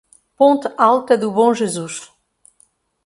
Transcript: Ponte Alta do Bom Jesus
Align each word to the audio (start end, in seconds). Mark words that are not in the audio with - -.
Ponte 0.35 0.67
Alta 0.79 1.15
do 1.15 1.29
Bom 1.31 1.53
Jesus 1.53 2.11